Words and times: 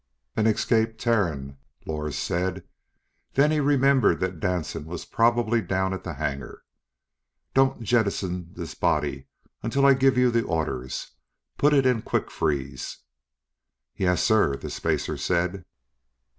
"An 0.35 0.47
escaped 0.47 0.99
Terran," 0.99 1.59
Lors 1.85 2.17
said, 2.17 2.63
then 3.33 3.51
he 3.51 3.59
remembered 3.59 4.19
that 4.19 4.39
Danson 4.39 4.85
was 4.85 5.05
probably 5.05 5.61
down 5.61 5.93
at 5.93 6.03
the 6.03 6.15
hangar. 6.15 6.63
"Don't 7.53 7.83
jettison 7.83 8.49
this 8.55 8.73
body 8.73 9.27
until 9.61 9.85
I 9.85 9.93
give 9.93 10.17
you 10.17 10.31
the 10.31 10.41
orders. 10.43 11.11
Put 11.59 11.71
it 11.75 11.85
in 11.85 12.01
quick 12.01 12.31
freeze." 12.31 12.97
"Yes, 13.95 14.23
sir," 14.23 14.55
the 14.55 14.71
spacer 14.71 15.17
said. 15.17 15.65